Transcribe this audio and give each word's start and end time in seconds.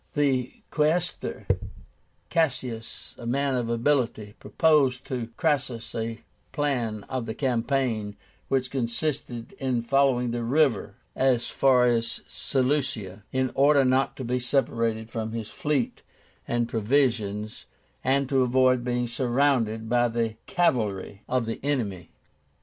The 0.13 0.63
Quaestor, 0.71 1.45
CASSIUS, 2.31 3.13
a 3.19 3.27
man 3.27 3.53
of 3.53 3.69
ability, 3.69 4.33
proposed 4.39 5.05
to 5.05 5.29
Crassus 5.37 5.93
a 5.93 6.21
plan 6.51 7.03
of 7.03 7.27
the 7.27 7.35
campaign, 7.35 8.15
which 8.47 8.71
consisted 8.71 9.53
in 9.59 9.83
following 9.83 10.31
the 10.31 10.43
river 10.43 10.95
as 11.15 11.49
far 11.51 11.85
as 11.85 12.23
Seleucia, 12.27 13.23
in 13.31 13.51
order 13.53 13.85
not 13.85 14.15
to 14.17 14.23
be 14.23 14.39
separated 14.39 15.11
from 15.11 15.33
his 15.33 15.51
fleet 15.51 16.01
and 16.47 16.67
provisions, 16.67 17.67
and 18.03 18.27
to 18.27 18.41
avoid 18.41 18.83
being 18.83 19.05
surrounded 19.05 19.87
by 19.87 20.07
the 20.07 20.33
cavalry 20.47 21.21
of 21.29 21.45
the 21.45 21.59
enemy. 21.61 22.09